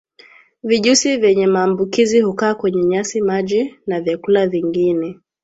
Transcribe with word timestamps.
Vijusi 0.63 1.17
vyewe 1.17 1.47
maambukizi 1.47 2.21
hukaa 2.21 2.55
kwenye 2.55 2.83
nyasi 2.83 3.21
maji 3.21 3.75
na 3.87 4.01
vyakula 4.01 4.47
vingine 4.47 5.19